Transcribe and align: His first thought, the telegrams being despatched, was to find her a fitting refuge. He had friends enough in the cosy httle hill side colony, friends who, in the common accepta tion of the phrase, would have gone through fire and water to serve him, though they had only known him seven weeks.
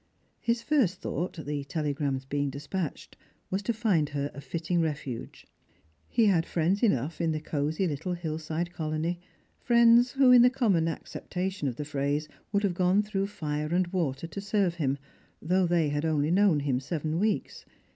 His 0.39 0.63
first 0.63 0.99
thought, 0.99 1.33
the 1.45 1.63
telegrams 1.63 2.25
being 2.25 2.49
despatched, 2.49 3.17
was 3.51 3.61
to 3.61 3.71
find 3.71 4.09
her 4.09 4.31
a 4.33 4.41
fitting 4.41 4.81
refuge. 4.81 5.45
He 6.09 6.25
had 6.25 6.43
friends 6.43 6.81
enough 6.81 7.21
in 7.21 7.33
the 7.33 7.39
cosy 7.39 7.87
httle 7.87 8.17
hill 8.17 8.39
side 8.39 8.73
colony, 8.73 9.19
friends 9.59 10.13
who, 10.13 10.31
in 10.31 10.41
the 10.41 10.49
common 10.49 10.85
accepta 10.85 11.51
tion 11.51 11.67
of 11.67 11.75
the 11.75 11.85
phrase, 11.85 12.27
would 12.51 12.63
have 12.63 12.73
gone 12.73 13.03
through 13.03 13.27
fire 13.27 13.67
and 13.71 13.85
water 13.93 14.25
to 14.25 14.41
serve 14.41 14.73
him, 14.81 14.97
though 15.39 15.67
they 15.67 15.89
had 15.89 16.03
only 16.03 16.31
known 16.31 16.61
him 16.61 16.79
seven 16.79 17.19
weeks. 17.19 17.63